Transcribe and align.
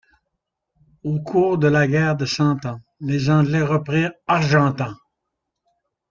Au 1.03 1.21
cours 1.21 1.59
de 1.59 1.67
la 1.67 1.87
guerre 1.87 2.15
de 2.17 2.25
Cent 2.25 2.65
Ans, 2.65 2.81
les 3.01 3.29
Anglais 3.29 3.61
reprirent 3.61 4.13
Argentan. 4.25 4.95